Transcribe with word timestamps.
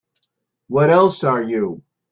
What 0.67 0.89
else 0.89 1.23
are 1.23 1.43
you? 1.43 1.83